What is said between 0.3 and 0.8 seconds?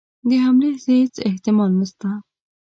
حملې